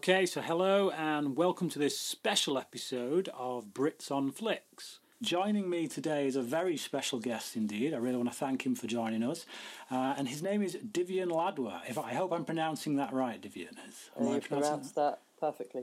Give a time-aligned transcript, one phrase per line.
[0.00, 4.98] Okay, so hello and welcome to this special episode of Brits on Flicks.
[5.20, 7.92] Joining me today is a very special guest indeed.
[7.92, 9.44] I really want to thank him for joining us.
[9.90, 11.82] Uh, and his name is Divian Ladwa.
[11.86, 13.76] If I hope I'm pronouncing that right, Divian.
[13.86, 15.82] Is, you pronounced that perfectly.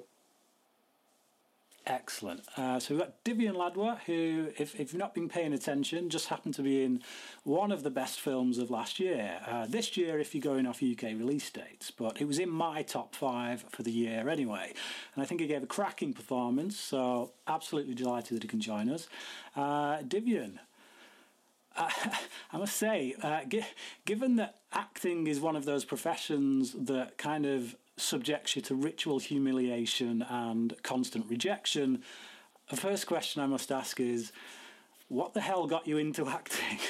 [1.89, 2.41] Excellent.
[2.57, 6.27] Uh, so we've got Divian Ladwa, who, if, if you've not been paying attention, just
[6.27, 7.01] happened to be in
[7.46, 9.39] one of the best films of last year.
[9.47, 12.82] Uh, this year, if you're going off UK release dates, but it was in my
[12.82, 14.73] top five for the year anyway.
[15.15, 18.89] And I think he gave a cracking performance, so absolutely delighted that he can join
[18.89, 19.07] us.
[19.55, 20.60] Uh, Divian,
[21.77, 21.89] uh,
[22.51, 23.43] I must say, uh,
[24.04, 29.19] given that acting is one of those professions that kind of subjects you to ritual
[29.19, 32.03] humiliation and constant rejection,
[32.69, 34.31] the first question I must ask is,
[35.08, 36.80] what the hell got you into acting?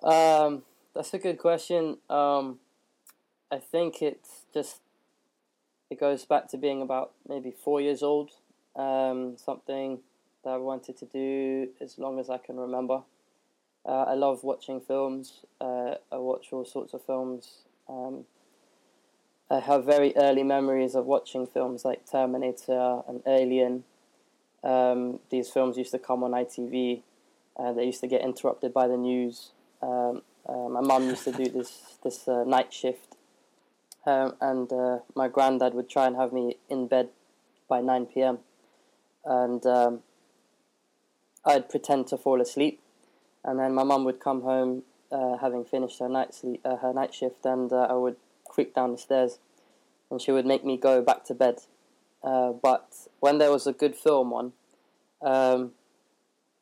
[0.00, 0.62] Um,
[0.94, 1.98] that's a good question.
[2.08, 2.60] Um,
[3.50, 4.80] I think it's just
[5.90, 8.30] it goes back to being about maybe four years old.
[8.76, 9.98] Um, something
[10.44, 13.02] that I wanted to do as long as I can remember.
[13.84, 15.40] Uh, I love watching films.
[15.60, 17.64] Uh, I watch all sorts of films.
[17.88, 18.24] Um,
[19.50, 23.84] I have very early memories of watching films like Terminator and Alien.
[24.62, 27.02] Um, these films used to come on ITV.
[27.56, 29.52] Uh, they used to get interrupted by the news.
[29.80, 33.16] Um, uh, my mum used to do this this uh, night shift,
[34.04, 37.08] um, and uh, my granddad would try and have me in bed
[37.68, 38.38] by nine p.m.
[39.24, 40.00] and um,
[41.44, 42.80] I'd pretend to fall asleep,
[43.44, 46.92] and then my mum would come home uh, having finished her night sleep uh, her
[46.92, 48.16] night shift, and I would
[48.58, 49.38] creep down the stairs,
[50.10, 51.60] and she would make me go back to bed.
[52.24, 54.52] Uh, but when there was a good film on,
[55.22, 55.70] um,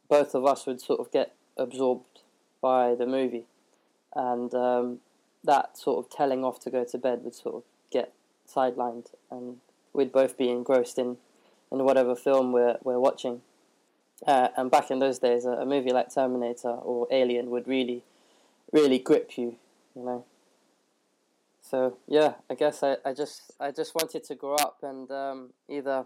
[0.06, 2.20] both of us would sort of get absorbed
[2.60, 3.46] by the movie,
[4.14, 4.98] and um,
[5.42, 8.12] that sort of telling off to go to bed would sort of get
[8.46, 9.56] sidelined, and
[9.94, 11.16] we'd both be engrossed in,
[11.72, 13.40] in whatever film we're we're watching.
[14.26, 18.02] Uh, and back in those days, a, a movie like Terminator or Alien would really,
[18.70, 19.56] really grip you,
[19.94, 20.26] you know.
[21.68, 25.50] So yeah, I guess I, I just I just wanted to grow up and um,
[25.68, 26.04] either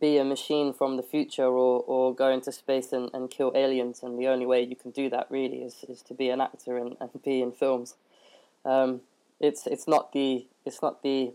[0.00, 4.02] be a machine from the future or, or go into space and, and kill aliens
[4.02, 6.78] and the only way you can do that really is, is to be an actor
[6.78, 7.96] and, and be in films.
[8.64, 9.00] Um,
[9.40, 11.32] it's it's not the it's not the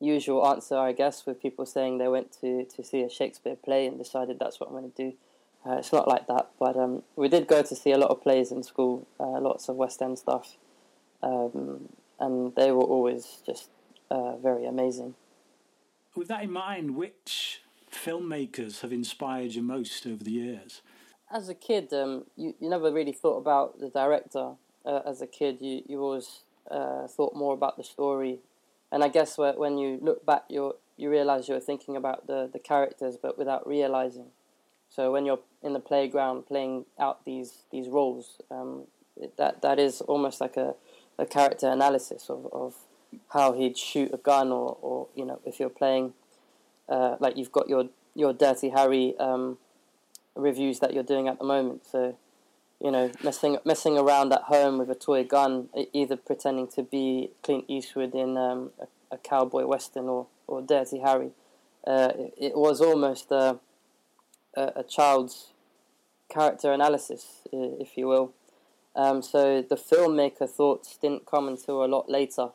[0.00, 3.86] usual answer I guess with people saying they went to, to see a Shakespeare play
[3.86, 5.16] and decided that's what I'm going to do.
[5.64, 8.22] Uh, it's not like that, but um, we did go to see a lot of
[8.22, 10.56] plays in school, uh, lots of West End stuff
[11.22, 11.88] um,
[12.18, 13.70] and they were always just
[14.10, 15.14] uh, very amazing.
[16.14, 20.82] With that in mind, which filmmakers have inspired you most over the years?
[21.32, 24.52] As a kid, um, you, you never really thought about the director.
[24.84, 28.40] Uh, as a kid, you, you always uh, thought more about the story.
[28.92, 32.58] And I guess when you look back, you you realize you're thinking about the, the
[32.58, 34.26] characters, but without realizing.
[34.90, 38.84] So when you're in the playground playing out these these roles, um,
[39.38, 40.74] that that is almost like a
[41.20, 42.74] a character analysis of, of
[43.28, 46.14] how he'd shoot a gun, or, or you know, if you're playing,
[46.88, 49.58] uh, like you've got your your Dirty Harry um,
[50.34, 51.86] reviews that you're doing at the moment.
[51.86, 52.16] So,
[52.80, 57.30] you know, messing messing around at home with a toy gun, either pretending to be
[57.42, 61.30] Clint Eastwood in um, a, a, cowboy western or or Dirty Harry.
[61.86, 63.58] Uh, it, it, was almost a,
[64.54, 65.52] a, a child's
[66.28, 68.32] character analysis, if you will.
[68.96, 72.50] Um, so the filmmaker thoughts didn't come until a lot later.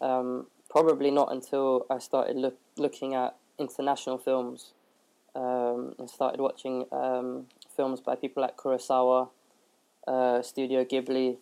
[0.00, 4.72] Um, probably not until I started look, looking at international films
[5.34, 9.28] um, and started watching um, films by people like Kurosawa,
[10.06, 11.36] uh, Studio Ghibli,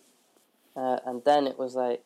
[0.75, 2.03] uh, and then it was like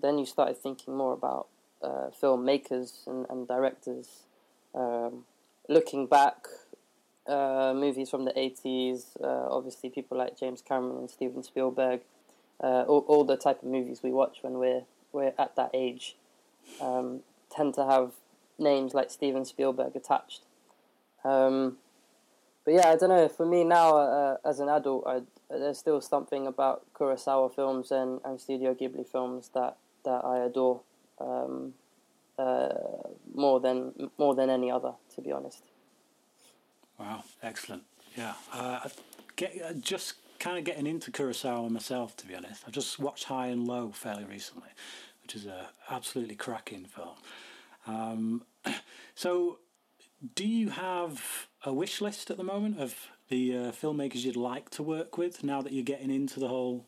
[0.00, 1.46] then you started thinking more about
[1.82, 4.24] uh, filmmakers and, and directors.
[4.74, 5.24] Um,
[5.68, 6.46] looking back,
[7.26, 12.00] uh, movies from the 80s, uh, obviously people like James Cameron and Steven Spielberg,
[12.62, 14.82] uh, all, all, the type of movies we watch when we're,
[15.12, 16.16] we're at that age
[16.80, 18.12] um, tend to have
[18.58, 20.42] names like Steven Spielberg attached.
[21.24, 21.78] Um,
[22.64, 23.28] but yeah, I don't know.
[23.28, 28.20] For me now, uh, as an adult, I, there's still something about Kurosawa films and,
[28.24, 30.80] and Studio Ghibli films that, that I adore
[31.20, 31.74] um,
[32.38, 32.68] uh,
[33.34, 35.62] more than more than any other, to be honest.
[36.98, 37.82] Wow, excellent.
[38.16, 38.88] Yeah, uh,
[39.36, 42.62] get, uh, just kind of getting into Kurosawa myself, to be honest.
[42.66, 44.68] I just watched High and Low fairly recently,
[45.22, 47.16] which is a absolutely cracking film.
[47.86, 48.42] Um,
[49.14, 49.58] so,
[50.34, 52.94] do you have a wish list at the moment of
[53.28, 56.86] the uh, filmmakers you'd like to work with now that you're getting into the whole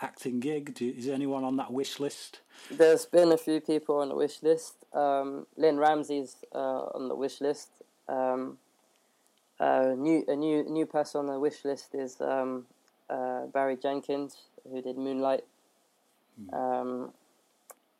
[0.00, 0.74] acting gig?
[0.74, 2.40] Do, is anyone on that wish list?
[2.70, 4.84] There's been a few people on the wish list.
[4.92, 7.68] Um, Lynne Ramsay's uh, on the wish list.
[8.08, 8.58] Um,
[9.60, 12.66] uh, new a new new person on the wish list is um,
[13.08, 14.36] uh, Barry Jenkins,
[14.70, 15.44] who did Moonlight.
[16.40, 16.54] Mm.
[16.54, 17.12] Um,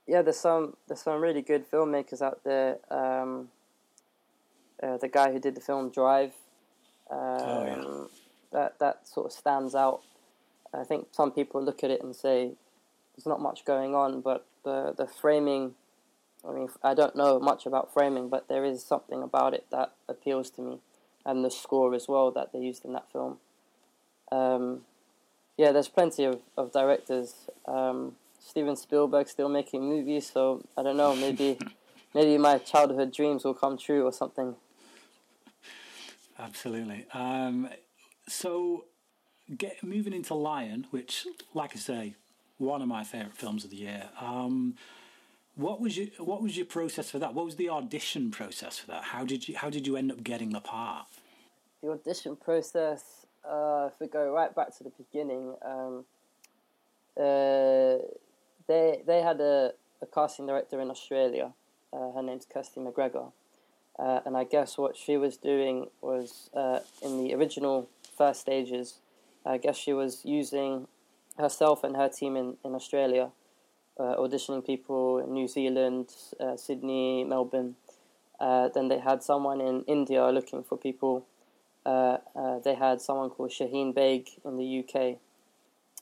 [0.07, 2.79] yeah, there's some there's some really good filmmakers out there.
[2.91, 3.49] Um,
[4.83, 6.33] uh, the guy who did the film Drive,
[7.11, 7.75] oh, yeah.
[7.75, 8.09] Um,
[8.53, 10.03] that that sort of stands out.
[10.73, 12.53] I think some people look at it and say
[13.15, 15.75] there's not much going on, but the the framing.
[16.47, 19.93] I mean, I don't know much about framing, but there is something about it that
[20.09, 20.79] appeals to me,
[21.27, 23.39] and the score as well that they used in that film.
[24.31, 24.83] Um,
[25.57, 27.49] yeah, there's plenty of, of directors.
[27.67, 31.15] Um, Steven Spielberg still making movies, so I don't know.
[31.15, 31.59] Maybe
[32.15, 34.57] maybe my childhood dreams will come true or something.
[36.39, 37.07] Absolutely.
[37.15, 37.69] Um,
[38.29, 38.87] so,
[39.57, 42.15] get moving into Lion, which, like I say,
[42.59, 44.09] one of my favorite films of the year.
[44.21, 44.75] Um,
[45.57, 47.35] what was your What was your process for that?
[47.35, 49.05] What was the audition process for that?
[49.05, 51.07] How did you How did you end up getting the part?
[51.85, 53.27] The audition process.
[53.45, 56.07] Uh, if we go right back to the beginning, um,
[57.15, 58.01] uh,
[58.67, 61.53] they they had a, a casting director in Australia.
[61.93, 63.33] Uh, her name's Kirsty McGregor,
[63.99, 68.95] uh, and I guess what she was doing was uh, in the original first stages.
[69.45, 70.89] I guess she was using
[71.37, 73.31] herself and her team in in Australia,
[74.01, 76.09] uh, auditioning people in New Zealand,
[76.57, 77.77] Sydney, Melbourne.
[78.41, 81.27] Then they had someone in India looking for people.
[81.85, 85.19] They had someone called Shaheen Baig in the UK,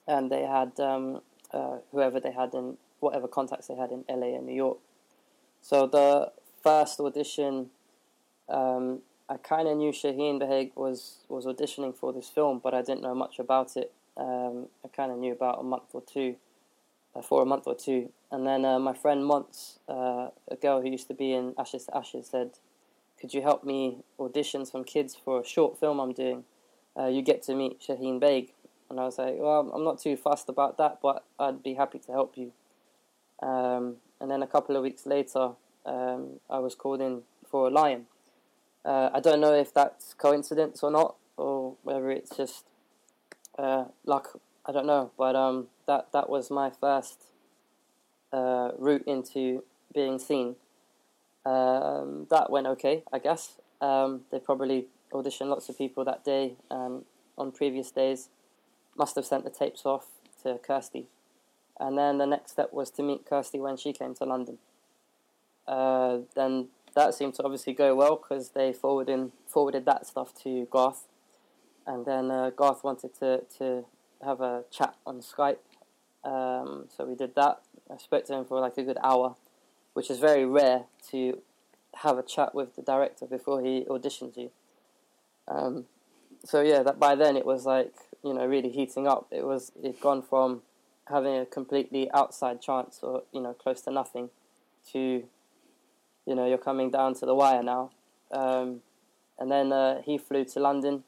[0.07, 1.21] and they had um,
[1.53, 4.79] uh, whoever they had in whatever contacts they had in LA and New York.
[5.61, 6.33] So the
[6.63, 7.71] first audition,
[8.49, 12.83] um, I kind of knew Shaheen Baig was was auditioning for this film, but I
[12.83, 13.93] didn't know much about it.
[14.17, 16.37] Um, I kind of knew about a month or two,
[17.15, 20.83] uh, for a month or two, and then uh, my friend Monts, uh, a girl
[20.83, 22.51] who used to be in Ashes to Ashes, said,
[23.23, 26.45] "Could you help me audition some kids for a short film I'm doing?
[26.99, 28.49] Uh, you get to meet Shaheen Baig."
[28.93, 31.99] And I was like, well, I'm not too fussed about that, but I'd be happy
[32.01, 32.53] to help you.
[33.41, 35.53] Um, and then a couple of weeks later,
[35.87, 38.05] um, I was called in for a lion.
[38.85, 42.67] Uh, I don't know if that's coincidence or not, or whether it's just
[43.59, 44.39] uh, luck.
[44.67, 47.19] I don't know, but um, that that was my first
[48.31, 49.65] uh, route into
[49.95, 50.57] being seen.
[51.45, 53.57] Um, that went okay, I guess.
[53.81, 58.29] Um, they probably auditioned lots of people that day on previous days
[58.97, 60.07] must have sent the tapes off
[60.43, 61.07] to Kirsty.
[61.81, 64.59] And then the next step was to meet Kirsty when she came to London.
[65.67, 70.67] Uh, then that seemed to obviously go well because they forwarded forwarded that stuff to
[70.71, 71.07] Garth,
[71.87, 73.85] and then uh, Garth wanted to to
[74.25, 75.59] have a chat on Skype,
[76.25, 77.63] um, so we did that.
[77.91, 79.37] I spoke to him for like a good hour,
[79.95, 81.41] which is very rare to
[81.97, 84.51] have a chat with the director before he auditions you.
[85.49, 85.87] Um,
[86.45, 87.93] so yeah, that by then it was like
[88.25, 89.27] you know really heating up.
[89.31, 90.63] It was it gone from
[91.09, 94.31] having a completely outside chance or you know close to nothing
[94.93, 95.25] to
[96.27, 97.91] you know you're coming down to the wire now.
[98.31, 98.81] Um,
[99.39, 101.05] and then uh, he flew to London.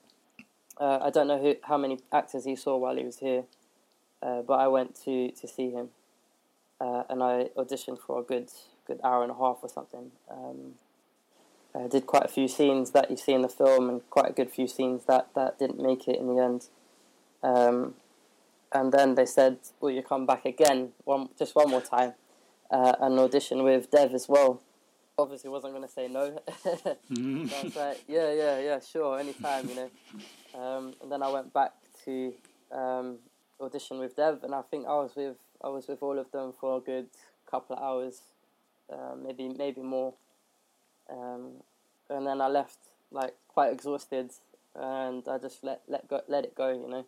[0.79, 3.45] Uh, I don't know who, how many actors he saw while he was here,
[4.23, 5.91] uh, but I went to to see him,
[6.81, 8.51] uh, and I auditioned for a good
[8.87, 10.11] good hour and a half or something.
[10.31, 10.75] Um,
[11.75, 14.33] I did quite a few scenes that you see in the film, and quite a
[14.33, 16.69] good few scenes that, that didn't make it in the end.
[17.43, 17.95] Um,
[18.73, 22.15] and then they said, "Will you come back again, one just one more time,
[22.71, 24.61] uh, and audition with Dev as well?"
[25.17, 26.41] Obviously, wasn't going to say no.
[26.63, 29.91] so I was like, "Yeah, yeah, yeah, sure, anytime," you know.
[30.61, 31.73] Um, and then I went back
[32.05, 32.33] to
[32.73, 33.19] um,
[33.61, 36.53] audition with Dev, and I think I was with I was with all of them
[36.61, 37.07] for a good
[37.51, 38.21] couple of hours,
[38.93, 40.15] uh, maybe maybe more.
[41.11, 41.63] Um,
[42.11, 42.79] and then I left
[43.11, 44.31] like quite exhausted,
[44.75, 47.05] and I just let let go let it go, you know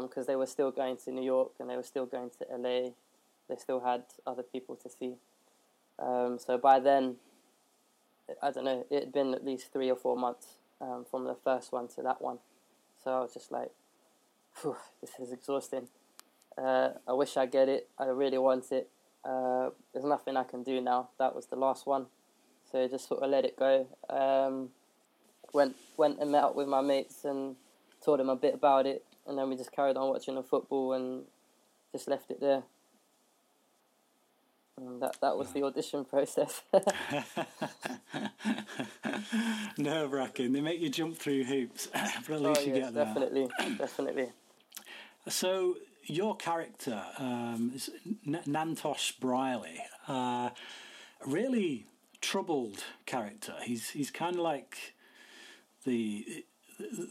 [0.00, 2.56] because um, they were still going to New York and they were still going to
[2.56, 2.90] LA.
[3.48, 5.14] They still had other people to see.
[5.98, 7.16] Um, so by then,
[8.40, 10.46] I don't know, it had been at least three or four months
[10.80, 12.38] um, from the first one to that one.
[13.02, 13.70] So I was just like,
[14.62, 15.88] this is exhausting.
[16.56, 17.88] Uh, I wish I get it.
[17.98, 18.88] I really want it.
[19.24, 21.08] Uh, there's nothing I can do now.
[21.18, 22.06] That was the last one.
[22.70, 23.86] So I just sort of let it go.
[24.08, 24.70] Um,
[25.52, 27.56] went went and met up with my mates and
[28.04, 30.92] told them a bit about it and then we just carried on watching the football
[30.92, 31.24] and
[31.92, 32.62] just left it there.
[34.78, 36.62] And that that was the audition process.
[39.78, 40.52] Nerve wracking.
[40.52, 43.04] They make you jump through hoops, but at least oh, you yes, get there.
[43.04, 43.48] Definitely,
[43.78, 44.28] definitely.
[45.28, 47.72] So your character, um,
[48.26, 50.50] Mantosh Brierley, uh,
[51.26, 51.86] really
[52.20, 53.54] troubled character.
[53.62, 54.94] He's he's kind of like
[55.84, 56.44] the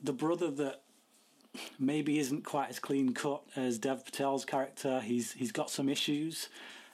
[0.04, 0.82] the brother that
[1.80, 5.02] maybe isn't quite as clean cut as Dev Patel's character.
[5.02, 6.50] He's he's got some issues.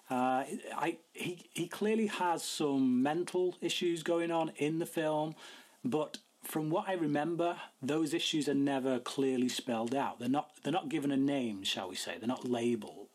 [0.10, 0.44] Uh,
[0.76, 5.36] I he he clearly has some mental issues going on in the film,
[5.84, 10.20] but from what I remember, those issues are never clearly spelled out.
[10.20, 12.16] They're not they're not given a name, shall we say?
[12.18, 13.10] They're not labelled.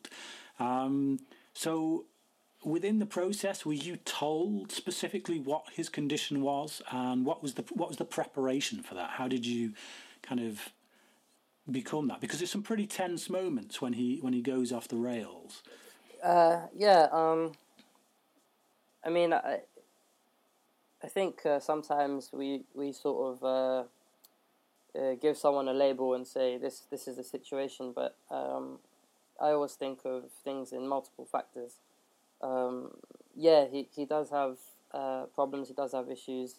[0.59, 1.19] Um,
[1.55, 2.07] so
[2.65, 7.65] within the process, were you told specifically what his condition was, and what was the
[7.73, 9.11] what was the preparation for that?
[9.11, 9.73] How did you
[10.23, 10.71] kind of
[11.71, 12.21] become that?
[12.21, 15.63] Because there's some pretty tense moments when he when he goes off the rails.
[16.23, 17.09] Uh, yeah.
[17.11, 17.53] Um,
[19.05, 19.61] I mean, I,
[21.05, 26.27] I think uh, sometimes we we sort of uh, uh, give someone a label and
[26.27, 28.79] say this this is the situation, but um,
[29.41, 31.79] I always think of things in multiple factors.
[32.41, 32.91] Um,
[33.35, 34.59] yeah, he he does have
[34.95, 35.69] uh, problems.
[35.69, 36.57] He does have issues.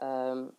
[0.00, 0.52] Um,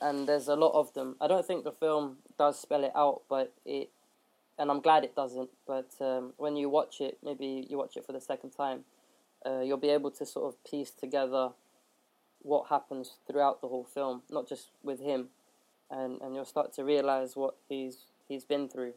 [0.00, 1.16] and there's a lot of them.
[1.20, 3.90] I don't think the film does spell it out, but it,
[4.58, 5.50] and I'm glad it doesn't.
[5.66, 8.84] But um, when you watch it, maybe you watch it for the second time,
[9.44, 11.50] uh, you'll be able to sort of piece together
[12.42, 15.28] what happens throughout the whole film, not just with him,
[15.90, 18.94] and and you'll start to realize what he's he's been through.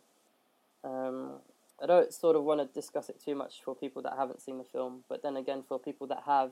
[0.83, 1.39] Um,
[1.81, 4.57] I don't sort of want to discuss it too much for people that haven't seen
[4.57, 6.51] the film, but then again, for people that have,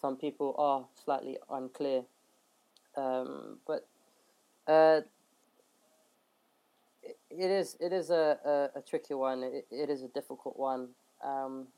[0.00, 2.04] some people are slightly unclear
[2.96, 3.86] um, but
[4.66, 5.00] uh,
[7.02, 9.42] it, is it is a, a, a tricky one.
[9.42, 10.88] It, it is a difficult one.
[11.24, 11.68] Um,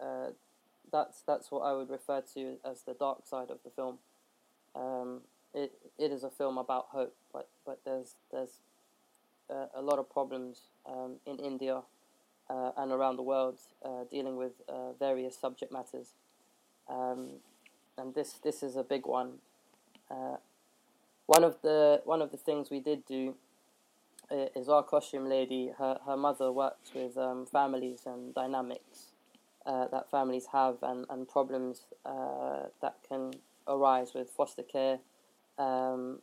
[0.00, 0.30] uh,
[0.92, 3.98] that's that's what I would refer to as the dark side of the film.
[4.74, 5.20] Um,
[5.54, 8.60] it it is a film about hope, but but there's there's
[9.48, 11.82] uh, a lot of problems um, in India
[12.48, 16.14] uh, and around the world uh, dealing with uh, various subject matters,
[16.88, 17.28] um,
[17.98, 19.38] and this this is a big one.
[21.26, 23.36] One of the one of the things we did do
[24.32, 25.70] is our costume lady.
[25.78, 29.12] Her her mother works with um, families and dynamics
[29.66, 33.32] uh, that families have and and problems uh, that can
[33.68, 34.98] arise with foster care,
[35.58, 36.20] um,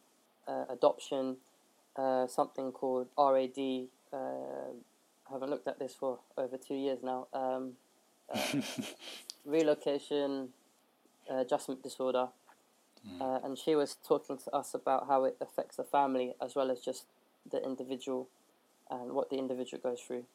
[0.47, 1.37] uh, adoption,
[1.95, 3.87] uh, something called RAD.
[5.29, 7.27] I haven't looked at this for over two years now.
[7.33, 7.73] Um,
[9.45, 10.49] relocation
[11.29, 12.29] adjustment disorder.
[13.07, 13.21] Mm.
[13.21, 16.71] Uh, and she was talking to us about how it affects the family as well
[16.71, 17.05] as just
[17.49, 18.27] the individual
[18.89, 20.25] and what the individual goes through.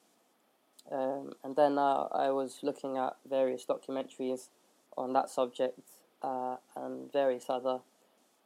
[0.91, 4.49] Um, and then uh, I was looking at various documentaries
[4.97, 5.79] on that subject
[6.23, 7.81] uh, and various other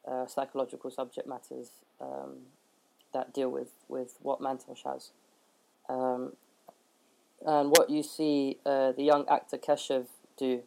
[0.06, 2.38] uh, psychological subject matters um,
[3.12, 5.10] that deal with, with what Mantosh has.
[5.88, 6.32] Um,
[7.44, 10.06] and what you see uh, the young actor Keshav
[10.38, 10.62] do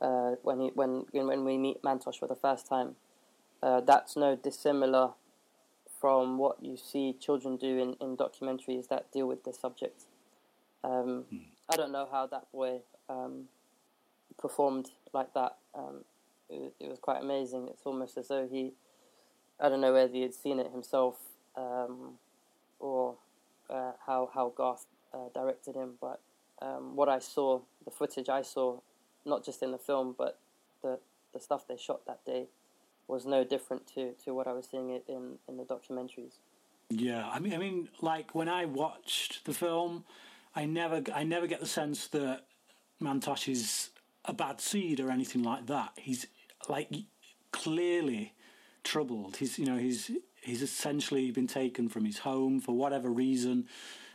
[0.00, 2.96] uh, when he when when we meet Mantosh for the first time.
[3.62, 5.12] Uh, that's no dissimilar
[6.00, 10.04] from what you see children do in, in documentaries that deal with this subject.
[10.84, 11.40] Um, mm.
[11.72, 13.44] I don't know how that boy um,
[14.38, 15.56] performed like that.
[15.74, 16.04] Um,
[16.48, 17.68] it, it, was quite amazing.
[17.68, 18.72] It's almost as though he,
[19.60, 21.16] I don't know whether he had seen it himself
[21.56, 22.14] um,
[22.78, 23.16] or
[23.68, 26.20] uh, how how Garth uh, directed him, but
[26.62, 28.78] um, what I saw, the footage I saw,
[29.24, 30.38] not just in the film, but
[30.82, 30.98] the
[31.32, 32.46] the stuff they shot that day
[33.08, 36.38] was no different to, to what I was seeing it in, in the documentaries.
[36.88, 40.04] Yeah, I mean, I mean, like when I watched the film,
[40.56, 42.46] I never, I never get the sense that
[43.00, 43.90] Mantosh is
[44.24, 45.92] a bad seed or anything like that.
[45.96, 46.26] He's
[46.68, 46.90] like
[47.52, 48.32] clearly
[48.82, 49.36] troubled.
[49.36, 50.10] He's, you know, he's
[50.40, 53.68] he's essentially been taken from his home for whatever reason.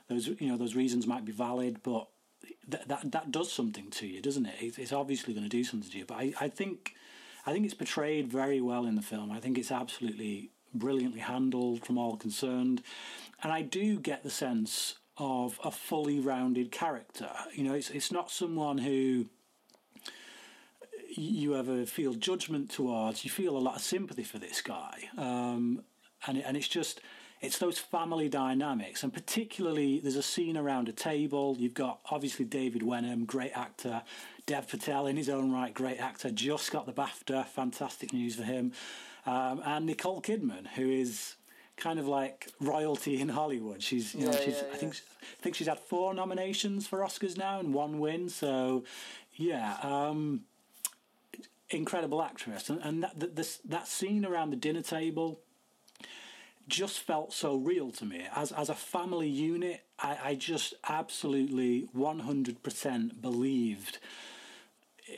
[0.10, 2.08] Those, you know, those reasons might be valid, but
[2.68, 4.56] that that that does something to you, doesn't it?
[4.78, 6.06] It's, obviously going to do something to you.
[6.06, 6.96] But I, I think
[7.46, 9.32] I think it's portrayed very well in the film.
[9.32, 12.82] I think it's absolutely brilliantly handled from all concerned,
[13.44, 17.30] and I do get the sense of a fully rounded character.
[17.54, 19.28] You know, it's it's not someone who
[21.16, 23.24] you ever feel judgment towards.
[23.24, 25.84] You feel a lot of sympathy for this guy, um,
[26.26, 27.02] and and it's just
[27.40, 31.56] it's those family dynamics, and particularly there's a scene around a table.
[31.60, 34.02] You've got obviously David Wenham, great actor,
[34.48, 38.44] Dev Patel in his own right, great actor, just got the BAFTA, fantastic news for
[38.44, 38.72] him,
[39.28, 41.36] um, and Nicole Kidman, who is
[41.82, 43.82] kind of like royalty in Hollywood.
[43.84, 44.60] She's, you know, she's.
[44.62, 44.94] Yeah, I think,
[45.40, 48.30] I think she's had four nominations for Oscars now and one win.
[48.30, 48.86] So,
[49.36, 50.42] yeah, um,
[51.70, 52.70] incredible actress.
[52.70, 55.40] And, and that, that, this, that scene around the dinner table
[56.68, 58.26] just felt so real to me.
[58.34, 63.98] As as a family unit, I, I just absolutely one hundred percent believed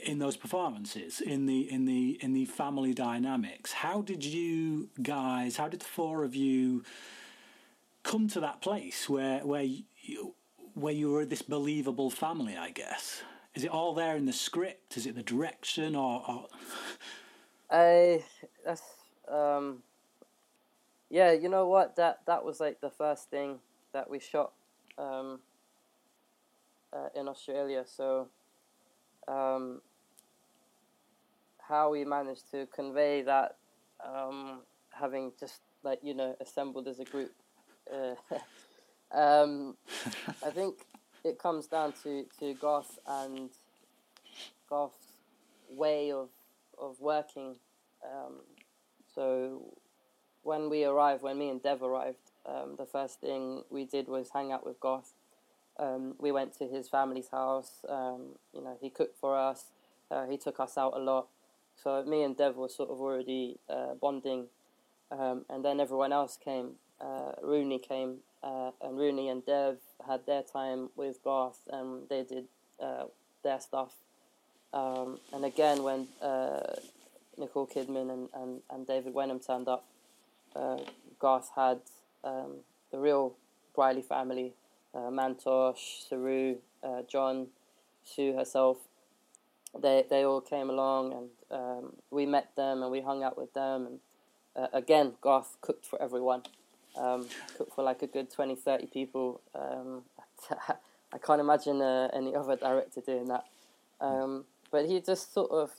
[0.03, 3.73] in those performances, in the in the in the family dynamics.
[3.73, 5.57] How did you guys?
[5.57, 6.83] How did the four of you
[8.03, 10.35] come to that place where where you
[10.73, 12.55] where you were this believable family?
[12.57, 13.23] I guess
[13.55, 14.97] is it all there in the script?
[14.97, 16.23] Is it the direction or?
[16.27, 16.47] or...
[17.69, 18.23] I
[18.65, 18.81] that's
[19.31, 19.83] um
[21.13, 21.95] yeah, you know what?
[21.97, 23.59] That that was like the first thing
[23.93, 24.51] that we shot
[24.97, 25.41] um,
[26.91, 27.83] uh, in Australia.
[27.85, 28.29] So,
[29.27, 29.81] um,
[31.67, 33.55] how we managed to convey that,
[34.05, 34.61] um,
[34.91, 37.31] having just like you know assembled as a group,
[37.93, 38.15] uh,
[39.17, 39.75] um,
[40.45, 40.75] I think
[41.23, 43.49] it comes down to to Garth and
[44.69, 45.13] Garth's
[45.69, 46.29] way of
[46.77, 47.55] of working.
[48.03, 48.41] Um,
[49.13, 49.77] so
[50.43, 54.29] when we arrived, when me and Dev arrived, um, the first thing we did was
[54.33, 55.13] hang out with Garth.
[55.79, 57.83] Um, we went to his family's house.
[57.89, 59.65] Um, you know, he cooked for us.
[60.11, 61.27] Uh, he took us out a lot.
[61.81, 64.45] So me and Dev were sort of already uh, bonding,
[65.11, 66.73] um, and then everyone else came.
[67.01, 69.77] Uh, Rooney came, uh, and Rooney and Dev
[70.07, 72.45] had their time with Garth, and they did
[72.81, 73.05] uh,
[73.43, 73.95] their stuff.
[74.71, 76.75] Um, and again, when uh,
[77.37, 79.83] Nicole Kidman and, and, and David Wenham turned up,
[81.19, 81.79] Garth had
[82.23, 82.57] um,
[82.91, 83.33] the real
[83.75, 84.53] Brierley family,
[84.93, 87.47] uh, Mantosh, Saroo, uh, John,
[88.03, 88.77] Sue herself.
[89.79, 93.53] They they all came along and um, we met them and we hung out with
[93.53, 94.00] them and
[94.55, 96.43] uh, again Garth cooked for everyone.
[96.95, 99.41] Um, cooked for like a good 20, 30 people.
[99.55, 100.03] Um,
[101.13, 103.45] I can't imagine uh, any other director doing that.
[104.00, 105.71] Um, but he just sort of,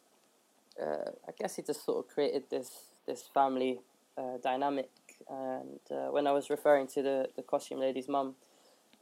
[0.80, 2.70] uh, I guess he just sort of created this
[3.06, 3.80] this family
[4.16, 4.90] uh, dynamic.
[5.28, 8.34] And uh, when I was referring to the, the costume lady's mum,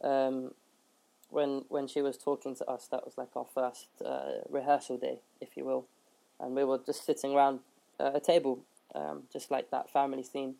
[0.03, 0.53] um,
[1.31, 5.19] when when she was talking to us, that was like our first uh, rehearsal day,
[5.41, 5.87] if you will,
[6.41, 7.61] and we were just sitting around
[7.99, 8.61] a table,
[8.95, 10.57] um, just like that family scene.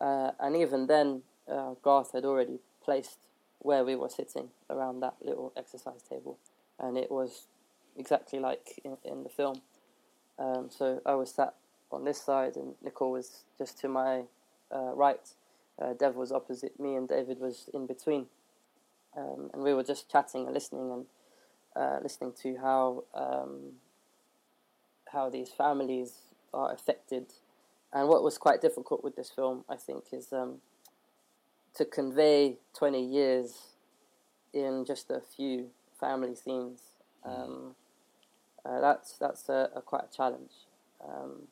[0.00, 3.18] Uh, and even then, uh, Garth had already placed
[3.60, 6.38] where we were sitting around that little exercise table,
[6.78, 7.46] and it was
[7.96, 9.62] exactly like in, in the film.
[10.38, 11.54] Um, so I was sat
[11.90, 14.22] on this side, and Nicole was just to my
[14.74, 15.28] uh, right.
[15.80, 18.26] Uh, Dev was opposite me, and David was in between.
[19.16, 21.06] Um, and we were just chatting and listening, and
[21.76, 23.72] uh, listening to how um,
[25.12, 26.14] how these families
[26.54, 27.26] are affected.
[27.92, 30.62] And what was quite difficult with this film, I think, is um,
[31.74, 33.72] to convey 20 years
[34.52, 36.80] in just a few family scenes.
[37.24, 37.74] Um,
[38.64, 40.52] uh, that's that's a, a, quite a challenge.
[41.06, 41.48] Um,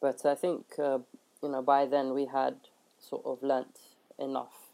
[0.00, 0.98] but I think uh,
[1.42, 2.56] you know by then we had
[2.98, 3.78] sort of learnt
[4.18, 4.69] enough,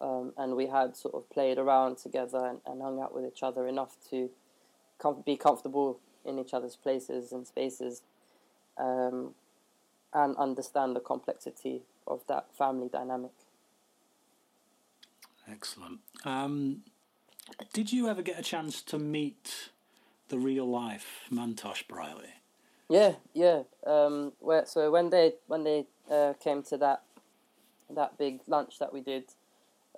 [0.00, 3.42] um, and we had sort of played around together and, and hung out with each
[3.42, 4.30] other enough to
[4.98, 8.02] com- be comfortable in each other's places and spaces,
[8.78, 9.34] um,
[10.12, 13.32] and understand the complexity of that family dynamic.
[15.50, 16.00] Excellent.
[16.24, 16.82] Um,
[17.72, 19.70] did you ever get a chance to meet
[20.28, 22.34] the real life Mantosh Brierley?
[22.88, 23.62] Yeah, yeah.
[23.86, 27.02] Um, where, so when they when they uh, came to that
[27.90, 29.24] that big lunch that we did,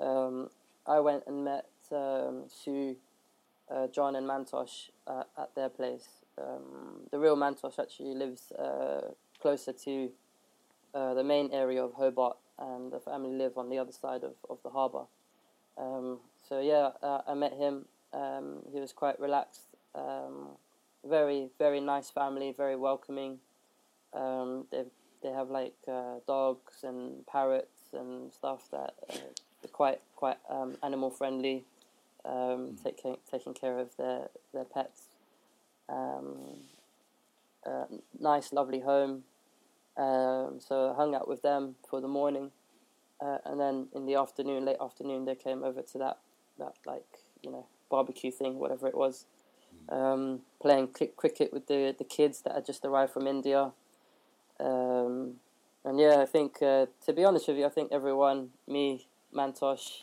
[0.01, 0.51] um,
[0.87, 2.97] I went and met um, Sue,
[3.71, 6.09] uh, John, and Mantosh uh, at their place.
[6.39, 10.11] Um, the real Mantosh actually lives uh, closer to
[10.95, 14.35] uh, the main area of Hobart, and the family live on the other side of,
[14.49, 15.05] of the harbour.
[15.77, 17.85] Um, so yeah, uh, I met him.
[18.13, 19.77] Um, he was quite relaxed.
[19.95, 20.49] Um,
[21.07, 23.39] very very nice family, very welcoming.
[24.13, 24.85] They
[25.23, 28.95] they have like uh, dogs and parrots and stuff that
[29.65, 31.65] are quite quite um, animal friendly,
[32.25, 32.83] um, mm.
[32.83, 35.03] taking taking care of their their pets.
[35.89, 36.37] Um,
[37.67, 37.87] uh,
[38.19, 39.25] nice, lovely home.
[39.97, 42.53] Um, so I hung out with them for the morning,
[43.21, 46.19] uh, and then in the afternoon, late afternoon, they came over to that
[46.59, 47.07] that like
[47.43, 49.25] you know barbecue thing, whatever it was
[49.89, 53.73] um, playing cricket with the the kids that had just arrived from India.
[54.61, 55.35] Um,
[55.85, 60.03] and yeah, I think uh, to be honest with you, I think everyone, me, Mantosh,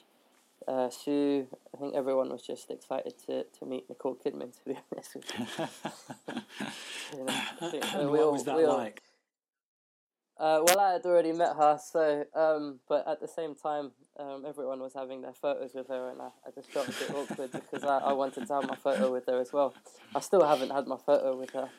[0.67, 4.53] uh, Sue, I think everyone was just excited to, to meet Nicole Kidman.
[4.53, 6.37] To be honest with you,
[7.19, 9.01] you know, think, and what all, was that like?
[10.37, 14.43] Uh, well, I had already met her, so um, but at the same time, um,
[14.45, 17.51] everyone was having their photos with her, and I, I just felt a bit awkward
[17.53, 19.73] because I, I wanted to have my photo with her as well.
[20.13, 21.69] I still haven't had my photo with her.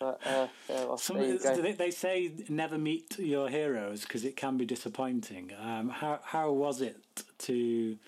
[0.00, 1.60] But uh, yeah, well, Some, there you go.
[1.60, 5.52] they, they say never meet your heroes because it can be disappointing.
[5.60, 6.96] Um, how how was it
[7.40, 7.98] to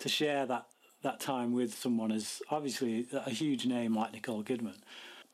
[0.00, 0.66] to share that
[1.02, 4.78] that time with someone as obviously a huge name like Nicole Kidman?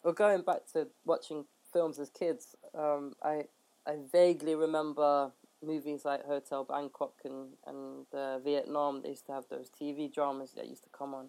[0.03, 3.45] Well, going back to watching films as kids, um, I
[3.87, 9.01] I vaguely remember movies like Hotel Bangkok and and uh, Vietnam.
[9.01, 11.29] They used to have those TV dramas that used to come on,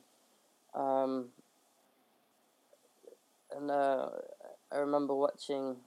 [0.74, 1.30] um,
[3.56, 4.10] and uh,
[4.72, 5.78] I remember watching.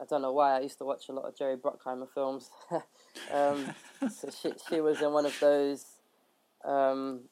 [0.00, 2.50] I don't know why I used to watch a lot of Jerry Bruckheimer films.
[3.32, 3.74] um,
[4.10, 5.84] so she she was in one of those.
[6.64, 7.22] Um,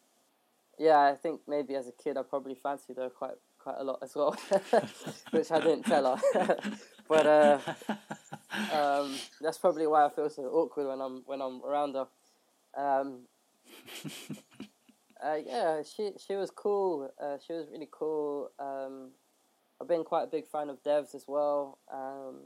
[0.79, 3.99] yeah, I think maybe as a kid I probably fancied her quite quite a lot
[4.03, 4.37] as well,
[5.31, 6.57] which I didn't tell her.
[7.09, 7.59] but uh,
[8.73, 12.07] um, that's probably why I feel so awkward when I'm when I'm around her.
[12.77, 13.23] Um,
[15.25, 17.11] uh, yeah, she she was cool.
[17.21, 18.51] Uh, she was really cool.
[18.59, 19.11] Um,
[19.81, 21.79] I've been quite a big fan of Devs as well.
[21.93, 22.37] Um,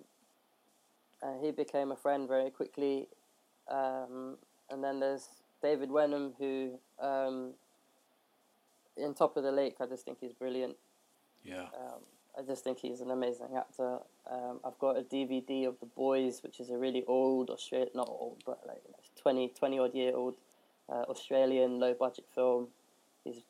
[1.22, 3.08] uh, he became a friend very quickly.
[3.70, 4.36] Um,
[4.70, 5.28] and then there's
[5.62, 7.52] David Wenham, who um,
[8.96, 10.76] in Top of the Lake, I just think he's brilliant.
[11.44, 11.66] Yeah.
[11.78, 12.00] Um,
[12.38, 13.98] I just think he's an amazing actor.
[14.30, 18.08] Um, I've got a DVD of The Boys, which is a really old Australian, not
[18.08, 18.82] old, but like
[19.20, 20.34] 20, 20 odd year old
[20.88, 22.68] uh, Australian low budget film.
[23.24, 23.42] He's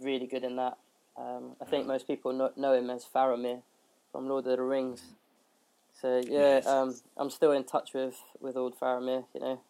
[0.00, 0.78] really good in that.
[1.18, 3.62] Um, I think most people know, know him as Faramir
[4.12, 5.02] from Lord of the Rings.
[6.00, 9.24] So yeah, um, I'm still in touch with, with old Faramir.
[9.34, 9.60] You know,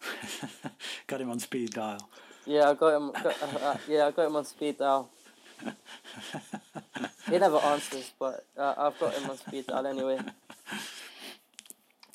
[1.06, 2.08] Got him on speed dial.
[2.46, 3.12] yeah, I got him.
[3.12, 5.10] Got, uh, uh, yeah, I got him on speed dial.
[7.28, 10.20] He never answers, but uh, I've got him on speed dial anyway.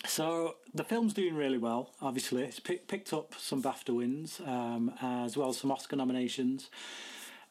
[0.06, 1.90] So the film's doing really well.
[2.02, 6.70] Obviously, it's pick, picked up some BAFTA wins um, as well as some Oscar nominations,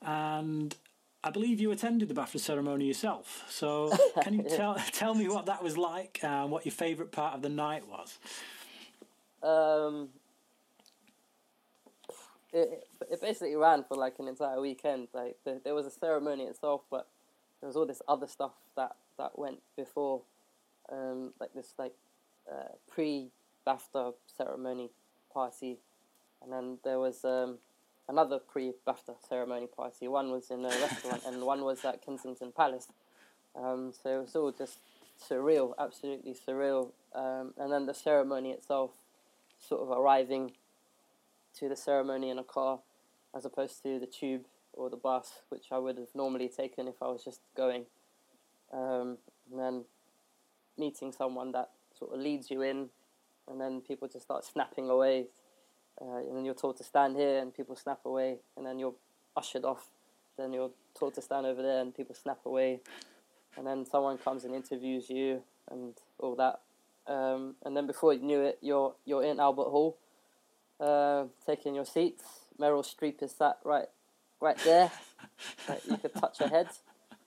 [0.01, 0.75] and
[1.23, 3.45] I believe you attended the BAFTA ceremony yourself.
[3.49, 7.35] So can you tell tell me what that was like and what your favourite part
[7.35, 8.19] of the night was?
[9.43, 10.09] Um,
[12.53, 15.09] it, it basically ran for like an entire weekend.
[15.13, 17.07] Like the, there was a ceremony itself, but
[17.61, 20.23] there was all this other stuff that that went before,
[20.91, 21.95] um, like this like
[22.51, 23.29] uh, pre
[23.67, 24.91] BAFTA ceremony
[25.33, 25.79] party,
[26.43, 27.59] and then there was um,
[28.09, 30.09] another pre BAFTA ceremony party.
[30.09, 32.89] One was in a restaurant, and one was at Kensington Palace.
[33.57, 34.79] Um, so it was all just
[35.21, 36.93] surreal, absolutely surreal.
[37.15, 38.93] Um, and then the ceremony itself,
[39.59, 40.53] sort of arriving
[41.59, 42.81] to the ceremony in a car,
[43.35, 47.03] as opposed to the tube or the bus, which I would have normally taken if
[47.03, 47.87] I was just going.
[48.73, 49.19] Um,
[49.51, 49.85] and then
[50.79, 52.89] meeting someone that sort of leads you in,
[53.49, 55.27] and then people just start snapping away.
[56.01, 58.95] Uh, and then you're told to stand here, and people snap away, and then you're
[59.37, 59.89] ushered off.
[60.39, 62.81] Then you're told to stand over there, and people snap away.
[63.57, 66.61] And then someone comes and interviews you, and all that.
[67.07, 69.99] Um, and then before you knew it, you're you're in Albert Hall,
[70.79, 72.25] uh, taking your seats.
[72.59, 73.89] Meryl Streep is sat right,
[74.41, 74.91] right there.
[75.69, 76.69] Like, you could touch her head.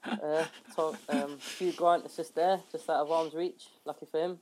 [0.03, 3.67] Uh, Tom, um, Hugh Grant is just there, just out of arm's reach.
[3.85, 4.39] Lucky for him.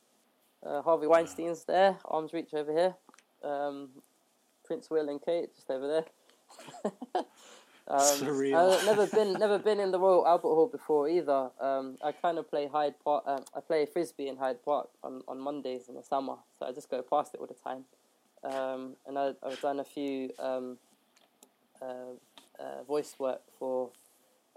[0.66, 2.96] Uh, Harvey Weinstein's there, arm's reach over here.
[3.44, 3.90] Um,
[4.72, 6.06] Prince Will and Kate just over there.
[7.90, 8.46] um.
[8.56, 11.50] I've never been, never been in the Royal Albert Hall before either.
[11.60, 13.26] Um, I kind of play Hyde Park.
[13.28, 16.72] Um, I play frisbee in Hyde Park on, on Mondays in the summer, so I
[16.72, 17.84] just go past it all the time.
[18.46, 20.78] Um, and I, I've done a few um,
[21.82, 22.16] uh,
[22.58, 23.90] uh, voice work for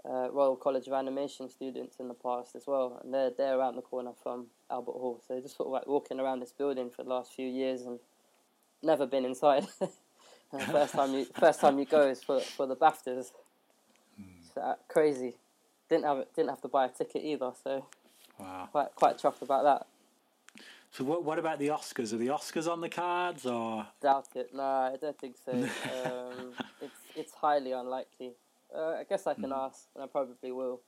[0.09, 3.75] uh, Royal College of Animation students in the past as well, and they're they're around
[3.75, 5.21] the corner from Albert Hall.
[5.27, 7.99] So just sort of like walking around this building for the last few years and
[8.81, 9.67] never been inside.
[10.59, 13.31] first time you first time you go is for for the Baftas.
[14.53, 15.35] So, uh, crazy.
[15.89, 17.85] Didn't have didn't have to buy a ticket either, so
[18.39, 18.69] Wow.
[18.71, 19.87] quite quite chuffed about that.
[20.91, 22.13] So what what about the Oscars?
[22.13, 23.85] Are the Oscars on the cards or?
[24.01, 24.51] Doubt it.
[24.53, 25.51] No, I don't think so.
[25.91, 28.31] um, it's it's highly unlikely.
[28.73, 30.81] Uh, I guess I can ask, and I probably will.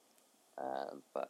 [0.57, 1.29] Um, but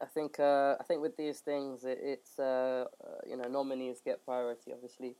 [0.00, 4.00] I think uh, I think with these things, it, it's uh, uh, you know nominees
[4.04, 5.14] get priority, obviously,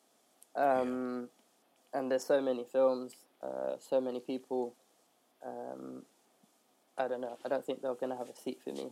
[0.55, 1.29] um,
[1.97, 4.75] and there's so many films, uh, so many people.
[5.45, 6.03] Um,
[6.99, 7.39] I don't know.
[7.45, 8.89] I don't think they're going to have a seat for me.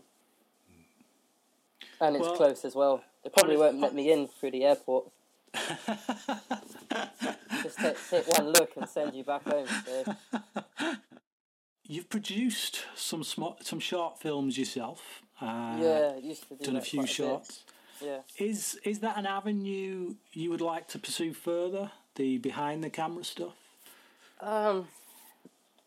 [2.00, 3.04] And it's Well, close as well.
[3.22, 5.10] They probably won't let me in through the airport.
[7.62, 9.66] Just take, take one look and send you back home.
[9.86, 10.16] So.
[11.86, 15.22] You've produced some sm- some short films yourself.
[15.40, 17.64] Uh, yeah, I used to do Done a few shorts.
[18.02, 18.20] Yeah.
[18.38, 21.92] Is is that an avenue you would like to pursue further?
[22.16, 23.54] The behind the camera stuff.
[24.40, 24.88] Um,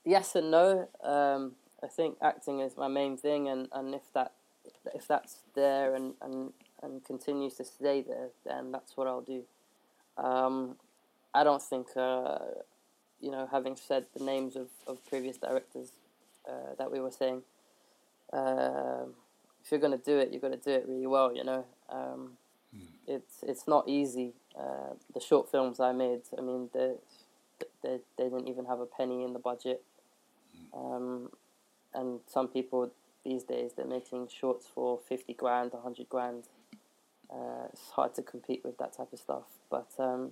[0.04, 0.90] yes and no.
[1.04, 4.34] Um, I think acting is my main thing, and, and if that
[4.94, 9.44] if that's there and, and, and continues to stay there, then that's what I'll do.
[10.18, 10.76] Um,
[11.34, 12.40] I don't think, uh,
[13.22, 15.92] you know, having said the names of, of previous directors
[16.48, 17.44] uh, that we were saying,
[18.34, 19.06] uh,
[19.64, 21.66] if you're going to do it, you've got to do it really well, you know.
[21.90, 22.32] Um,
[22.76, 22.82] mm.
[23.08, 24.34] It's it's not easy.
[24.58, 26.94] Uh, the short films I made, I mean, they,
[27.84, 29.84] they, they didn't even have a penny in the budget.
[30.74, 31.30] Um,
[31.94, 32.92] and some people
[33.24, 36.44] these days they're making shorts for 50 grand, 100 grand.
[37.30, 39.44] Uh, it's hard to compete with that type of stuff.
[39.70, 40.32] But um,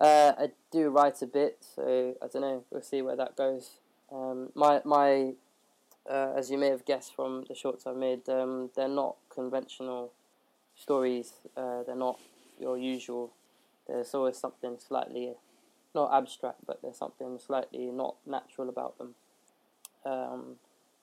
[0.00, 2.64] uh, I do write a bit, so I don't know.
[2.70, 3.78] We'll see where that goes.
[4.10, 5.34] Um, my my,
[6.10, 10.12] uh, as you may have guessed from the shorts I've made, um, they're not conventional
[10.74, 11.34] stories.
[11.56, 12.18] Uh, they're not
[12.60, 13.32] your usual.
[13.86, 15.34] There's always something slightly,
[15.94, 19.14] not abstract, but there's something slightly not natural about them.
[20.04, 20.56] Um,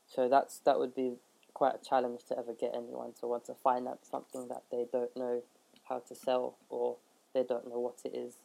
[0.08, 1.16] so that's that would be
[1.54, 5.16] quite a challenge to ever get anyone to want to finance something that they don't
[5.18, 5.42] know
[5.90, 6.98] how to sell or
[7.34, 8.36] they don't know what it is.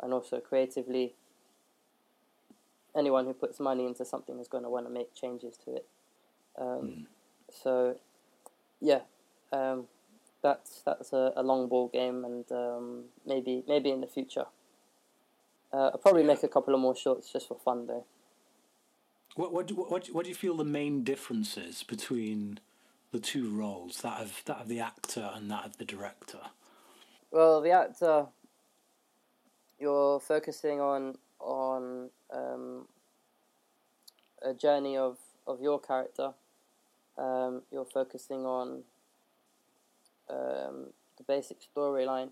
[0.00, 1.14] And also creatively,
[2.96, 5.86] anyone who puts money into something is going to want to make changes to it.
[6.58, 7.06] Um, mm.
[7.50, 7.96] So,
[8.80, 9.00] yeah,
[9.52, 9.86] um,
[10.44, 14.44] that's that's a, a, long ball game, and um, maybe maybe in the future.
[15.72, 18.04] Uh, I'll probably make a couple of more shorts just for fun, though.
[19.34, 22.60] What what what what do you feel the main differences between
[23.10, 26.40] the two roles, that of that of the actor and that of the director?
[27.30, 28.26] Well, the actor,
[29.80, 32.86] you're focusing on on um,
[34.42, 36.34] a journey of, of your character.
[37.16, 38.82] Um, you're focusing on
[40.30, 42.30] um, the basic storyline,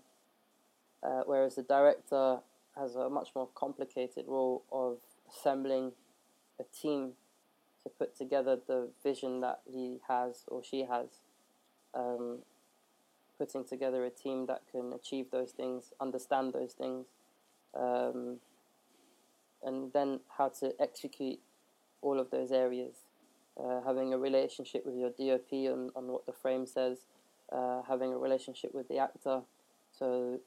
[1.03, 2.39] uh, whereas the director
[2.77, 4.97] has a much more complicated role of
[5.29, 5.91] assembling
[6.59, 7.11] a team
[7.83, 11.07] to put together the vision that he has or she has.
[11.93, 12.39] Um,
[13.37, 17.07] putting together a team that can achieve those things, understand those things,
[17.75, 18.37] um,
[19.63, 21.39] and then how to execute
[22.01, 22.95] all of those areas.
[23.59, 26.99] Uh, having a relationship with your DOP on, on what the frame says,
[27.53, 29.41] uh, having a relationship with the actor,
[29.97, 30.39] so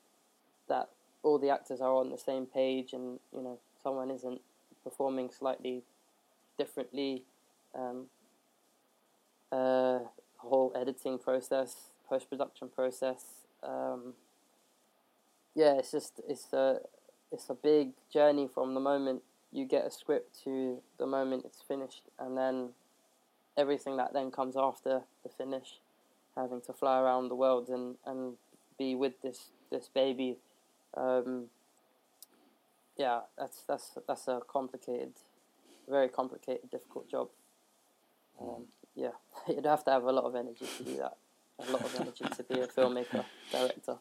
[0.69, 0.89] that
[1.23, 4.41] all the actors are on the same page, and you know someone isn't
[4.85, 5.83] performing slightly
[6.59, 7.23] differently.
[7.75, 8.07] Um,
[9.53, 10.01] uh,
[10.39, 13.47] whole editing process, post production process.
[13.63, 14.15] Um,
[15.55, 16.81] yeah, it's just it's a
[17.33, 21.63] it's a big journey from the moment you get a script to the moment it's
[21.63, 22.71] finished, and then
[23.57, 25.81] everything that then comes after the finish,
[26.37, 28.35] having to fly around the world and, and
[28.79, 30.39] be with this this baby.
[30.97, 31.47] Um,
[32.97, 35.13] yeah, that's that's that's a complicated
[35.89, 37.29] very complicated, difficult job.
[38.41, 39.11] Um, yeah,
[39.49, 41.17] you'd have to have a lot of energy to do that.
[41.67, 43.97] A lot of energy to be a filmmaker, director.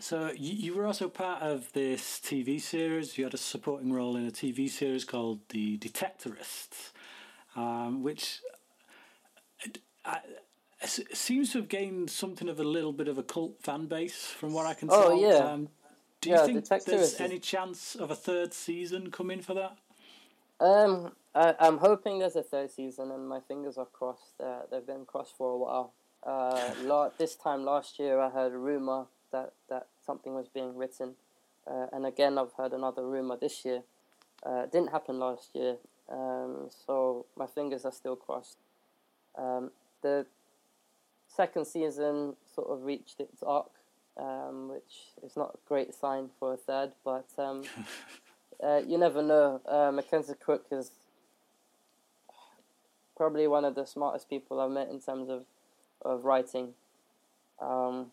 [0.00, 3.18] So you, you were also part of this TV series.
[3.18, 6.92] You had a supporting role in a TV series called The Detectorists,
[7.56, 8.40] um, which
[10.04, 10.20] I, I,
[10.84, 14.52] seems to have gained something of a little bit of a cult fan base, from
[14.52, 15.12] what I can oh, tell.
[15.12, 15.52] Oh yeah.
[15.52, 15.68] Um,
[16.20, 19.76] do you yeah, think there's any chance of a third season coming for that?
[20.60, 24.40] Um, I, am hoping there's a third season, and my fingers are crossed.
[24.40, 25.92] Uh, they've been crossed for a while.
[26.24, 30.76] Uh, la- this time last year, I heard a rumor that, that something was being
[30.76, 31.14] written,
[31.70, 33.82] uh, and again, I've heard another rumor this year.
[34.44, 35.76] Uh, it didn't happen last year,
[36.08, 38.58] um, so my fingers are still crossed.
[39.36, 39.70] Um,
[40.02, 40.26] the
[41.38, 43.70] second season sort of reached its arc,
[44.16, 44.92] um, which
[45.24, 47.62] is not a great sign for a third, but um,
[48.62, 49.60] uh, you never know.
[49.64, 50.90] Uh, Mackenzie Crook is
[53.16, 55.44] probably one of the smartest people I've met in terms of
[56.02, 56.74] of writing.
[57.60, 58.06] Um,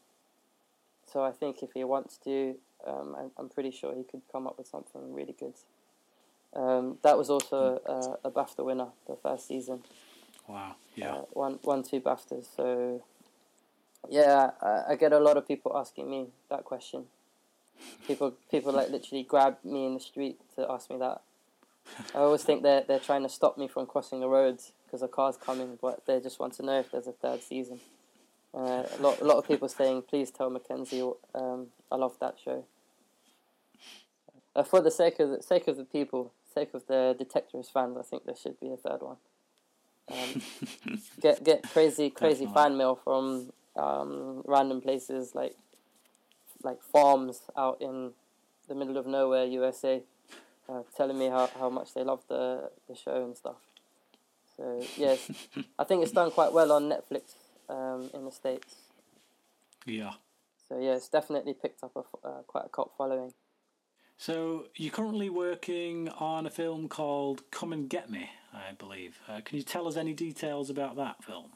[1.11, 4.47] so I think if he wants to, um, I'm, I'm, pretty sure he could come
[4.47, 5.53] up with something really good.
[6.55, 9.81] Um, that was also a, a, BAFTA winner the first season.
[10.47, 10.75] Wow!
[10.95, 12.47] Yeah, uh, one, one, two BAFTAs.
[12.55, 13.03] So
[14.09, 17.05] yeah, I, I get a lot of people asking me that question.
[18.07, 21.21] People people like literally grab me in the street to ask me that.
[22.13, 25.07] I always think they're they're trying to stop me from crossing the roads because a
[25.07, 27.79] car's coming, but they just want to know if there's a third season.
[28.53, 31.01] Uh, a lot a lot of people saying, please tell Mackenzie.
[31.33, 32.65] Um, I love that show.
[34.55, 37.97] Uh, for the sake of the sake of the people, sake of the Detectorists fans,
[37.97, 39.17] I think there should be a third one.
[40.09, 45.55] Um, get get crazy crazy fan mail from um, random places like
[46.63, 48.11] like farms out in
[48.67, 50.01] the middle of nowhere, USA,
[50.67, 53.57] uh, telling me how, how much they love the the show and stuff.
[54.57, 55.31] So yes,
[55.79, 57.35] I think it's done quite well on Netflix
[57.69, 58.75] um, in the states.
[59.85, 60.13] Yeah.
[60.67, 63.33] So yeah, it's definitely picked up a uh, quite a cult following.
[64.17, 69.19] So you're currently working on a film called Come and Get Me, I believe.
[69.27, 71.51] Uh, can you tell us any details about that film?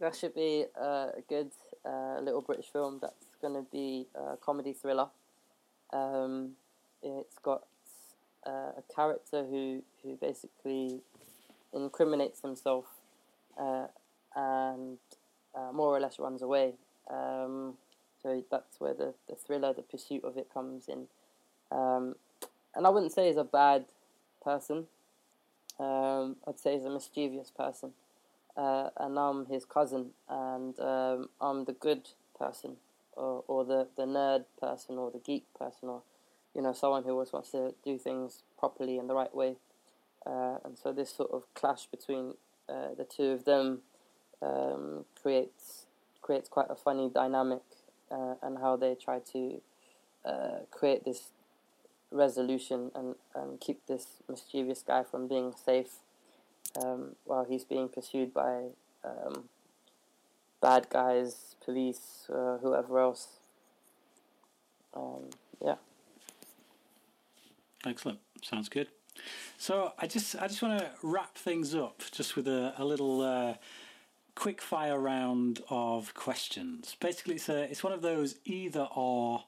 [0.00, 1.50] That should be a good
[1.84, 5.08] uh, little British film that's going to be a comedy thriller.
[5.92, 6.52] Um,
[7.02, 7.64] it's got
[8.46, 11.00] uh, a character who, who basically
[11.74, 12.86] incriminates himself
[13.60, 13.88] uh,
[14.34, 14.96] and
[15.54, 16.72] uh, more or less runs away.
[17.10, 17.74] Um,
[18.22, 21.08] so that's where the, the thriller, the pursuit of it comes in.
[21.70, 22.14] Um,
[22.74, 23.84] and I wouldn't say he's a bad
[24.42, 24.86] person.
[25.78, 27.92] Um, I'd say he's a mischievous person.
[28.60, 32.76] Uh, and I'm his cousin, and um, I'm the good person,
[33.14, 36.02] or, or the, the nerd person, or the geek person, or
[36.54, 39.56] you know someone who always wants to do things properly in the right way.
[40.26, 42.34] Uh, and so this sort of clash between
[42.68, 43.78] uh, the two of them
[44.42, 45.86] um, creates
[46.20, 47.62] creates quite a funny dynamic,
[48.10, 49.62] uh, and how they try to
[50.26, 51.30] uh, create this
[52.10, 56.00] resolution and, and keep this mischievous guy from being safe
[56.76, 58.68] um, while he's being pursued by
[59.04, 59.44] um,
[60.60, 63.28] bad guys, police, uh, whoever else.
[64.94, 65.30] Um,
[65.64, 65.76] yeah.
[67.86, 68.18] Excellent.
[68.42, 68.88] Sounds good.
[69.58, 73.20] So I just I just want to wrap things up just with a, a little
[73.20, 73.54] uh,
[74.34, 76.96] quick fire round of questions.
[77.00, 79.44] Basically, it's a, it's one of those either or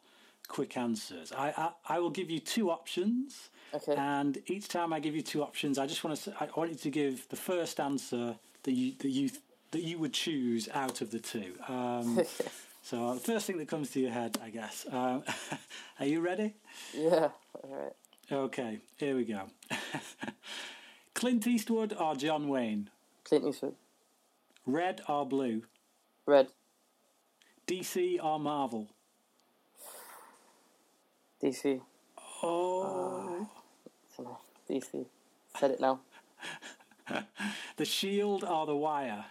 [0.49, 1.33] quick answers.
[1.33, 3.51] I, I I will give you two options.
[3.75, 3.95] Okay.
[3.97, 6.77] And each time I give you two options, I just want to I want you
[6.77, 9.31] to give the first answer that you that you
[9.71, 11.55] that you would choose out of the two.
[11.69, 12.21] Um,
[12.83, 14.87] so the first thing that comes to your head, I guess.
[14.91, 15.25] Um,
[16.01, 16.55] are you ready?
[16.95, 17.29] yeah.
[17.63, 17.93] All right.
[18.31, 19.43] Okay, here we go.
[21.15, 22.89] Clint Eastwood or John Wayne?
[23.25, 23.75] Clint Eastwood.
[24.65, 25.63] Red or blue?
[26.27, 26.49] Red.
[27.67, 28.89] DC or Marvel?
[31.43, 31.81] DC.
[32.43, 33.49] Oh,
[34.17, 34.39] Dunno.
[34.69, 35.07] DC.
[35.59, 36.01] Said it now.
[37.77, 39.25] The Shield or The Wire?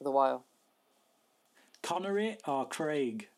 [0.00, 0.38] The Wire.
[1.82, 3.28] Connery or Craig?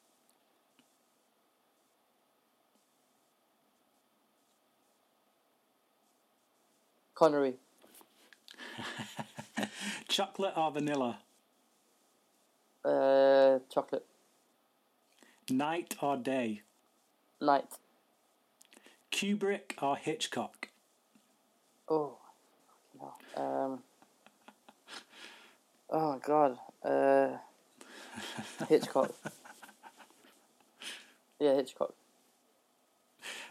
[7.15, 7.55] Connery.
[10.09, 11.19] Chocolate or vanilla?
[12.85, 14.05] Uh, chocolate.
[15.51, 16.63] Night or day?
[17.41, 17.67] Night.
[19.13, 20.69] Kubrick or Hitchcock?
[21.89, 22.19] Oh.
[23.37, 23.81] Um.
[25.91, 26.59] Oh god.
[26.85, 27.37] Uh.
[28.69, 29.15] Hitchcock.
[31.41, 31.95] yeah, Hitchcock.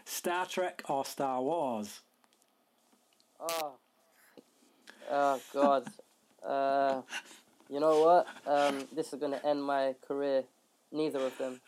[0.04, 2.00] Star Trek or Star Wars?
[3.40, 3.72] Oh.
[5.10, 5.84] Oh god.
[6.46, 7.02] Uh.
[7.68, 8.26] You know what?
[8.46, 8.86] Um.
[8.94, 10.44] This is gonna end my career.
[10.92, 11.60] Neither of them.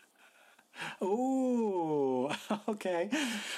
[1.01, 2.35] Oh,
[2.69, 3.09] okay.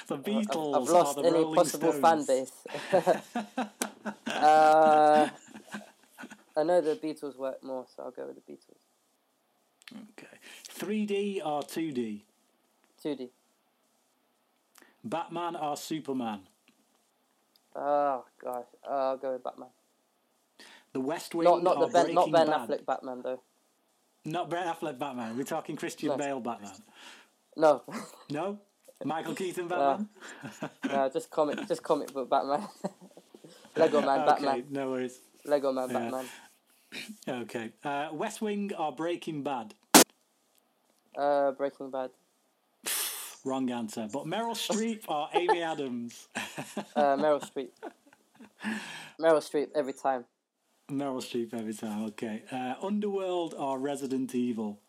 [0.06, 2.26] The Beatles I've, I've lost any Rolling possible Stones?
[2.26, 2.52] fan base.
[4.26, 5.28] uh,
[6.56, 8.84] I know the Beatles work more, so I'll go with the Beatles.
[10.12, 10.38] Okay.
[10.68, 12.22] 3D or 2D?
[13.04, 13.28] 2D.
[15.04, 16.40] Batman or Superman?
[17.76, 19.68] Oh gosh, uh, I'll go with Batman.
[20.92, 22.68] The West Wing Not not or the Ben, not Ben Bad?
[22.68, 23.40] Affleck Batman though.
[24.24, 25.36] Not Ben Affleck Batman.
[25.36, 26.16] We're talking Christian No.
[26.16, 26.72] Bale Batman.
[27.56, 27.82] No,
[28.30, 28.58] No?
[29.04, 30.08] Michael Keaton Batman?
[30.88, 32.66] no, just comic, just comic book Batman.
[33.76, 34.64] Lego Man okay, Batman.
[34.70, 35.18] no worries.
[35.44, 35.98] Lego Man Yeah.
[35.98, 36.24] Batman.
[37.28, 37.72] Okay.
[37.82, 39.74] Uh, West Wing or Breaking Bad?
[41.18, 42.10] Uh, Breaking Bad.
[43.44, 44.08] Wrong answer.
[44.12, 46.28] But Meryl Streep or Amy Adams?
[46.94, 47.70] Uh, Meryl Streep.
[49.20, 50.24] Meryl Streep every time.
[50.90, 52.04] Meryl Streep every time.
[52.06, 52.42] Okay.
[52.50, 54.80] Uh, Underworld or Resident Evil?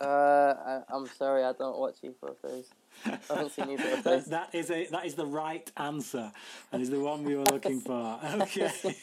[0.00, 2.68] Uh, I, I'm sorry, I don't watch either of those.
[3.04, 4.26] I haven't seen either of those.
[4.26, 6.30] That is a that is the right answer.
[6.70, 8.20] That is the one we were looking for.
[8.42, 8.70] Okay.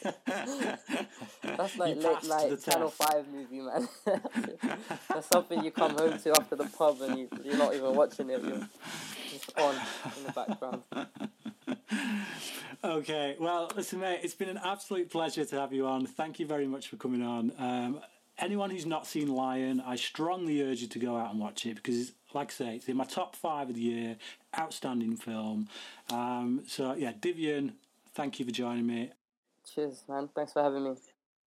[1.43, 3.11] That's like late night Channel test.
[3.11, 3.89] Five movie, man.
[5.09, 8.29] That's something you come home to after the pub and you, you're not even watching
[8.29, 8.41] it.
[8.41, 8.69] You're
[9.29, 9.75] just on
[10.17, 10.83] in the background.
[12.83, 16.05] Okay, well, listen, mate, it's been an absolute pleasure to have you on.
[16.05, 17.51] Thank you very much for coming on.
[17.57, 17.99] Um,
[18.37, 21.77] anyone who's not seen Lion, I strongly urge you to go out and watch it
[21.77, 24.17] because, like I say, it's in my top five of the year.
[24.55, 25.67] Outstanding film.
[26.11, 27.73] Um, so, yeah, Divian,
[28.13, 29.11] thank you for joining me.
[29.73, 30.29] Cheers, man.
[30.35, 30.95] Thanks for having me.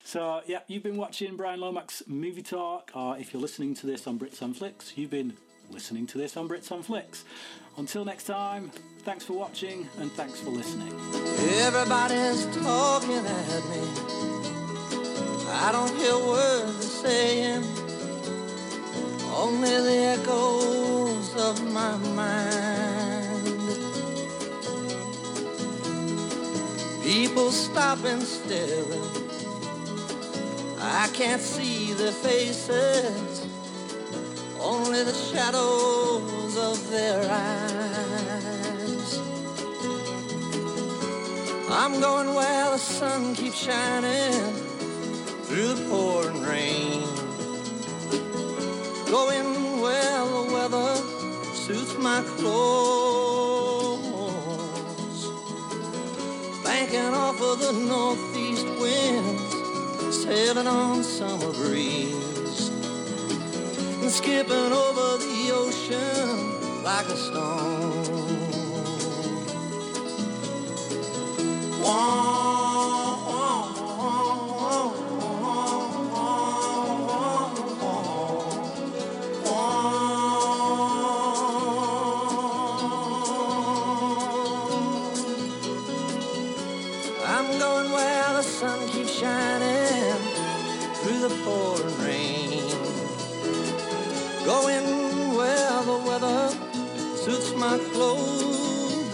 [0.04, 4.06] So, yeah, you've been watching Brian Lomax Movie Talk, or if you're listening to this
[4.06, 5.34] on Brits on Flicks, you've been
[5.70, 7.24] listening to this on Brits on Flicks.
[7.78, 8.72] Until next time,
[9.04, 10.92] thanks for watching and thanks for listening.
[11.60, 13.82] Everybody's talking at me.
[15.48, 17.64] I don't hear words they're saying,
[19.32, 23.48] only the echoes of my mind.
[27.04, 28.84] People stop and stare.
[30.80, 33.46] I can't see their faces,
[34.60, 39.18] only the shadows of their eyes.
[41.70, 44.54] I'm going where the sun keeps shining
[45.44, 47.02] through the pouring rain.
[49.10, 50.96] Going where the weather
[51.54, 54.08] suits my clothes.
[56.64, 62.70] Banking off of the northeast winds, sailing on summer breeze.
[64.00, 65.37] And skipping over the
[65.90, 68.48] ocean like a stone.
[87.24, 90.16] I'm going where the sun keeps shining
[91.02, 92.48] through the pouring rain.
[94.44, 94.77] Going
[97.28, 99.08] suits my clothes.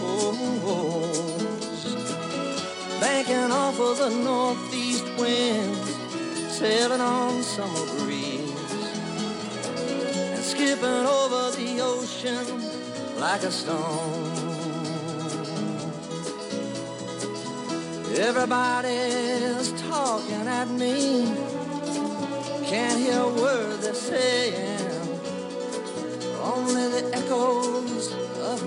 [3.01, 5.91] Banking off of the northeast winds,
[6.57, 8.53] sailing on summer breeze.
[10.35, 12.47] And skipping over the ocean
[13.19, 14.31] like a stone.
[18.17, 21.27] Everybody's talking at me.
[22.71, 24.95] Can't hear a word they're saying.
[26.41, 27.84] Only the echoes